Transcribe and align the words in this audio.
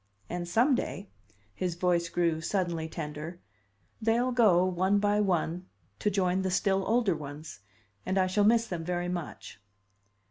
And 0.31 0.47
some 0.47 0.73
day" 0.73 1.11
his 1.53 1.75
voice 1.75 2.09
grew 2.09 2.41
suddenly 2.41 2.89
tender 2.89 3.39
"they'll 4.01 4.31
go, 4.31 4.65
one 4.65 4.97
by 4.97 5.19
one, 5.21 5.67
to 5.99 6.09
join 6.09 6.41
the 6.41 6.49
still 6.49 6.83
older 6.87 7.15
ones. 7.15 7.59
And 8.03 8.17
I 8.17 8.25
shall 8.25 8.43
miss 8.43 8.65
them 8.65 8.83
very 8.83 9.09
much." 9.09 9.61